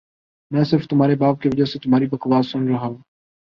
میں 0.51 0.63
صرف 0.63 0.87
تمہارے 0.87 1.15
باپ 1.15 1.41
کی 1.41 1.49
وجہ 1.49 1.65
سے 1.65 1.79
تمہاری 1.79 2.05
بکواس 2.05 2.51
سن 2.51 2.67
ربا 2.67 2.89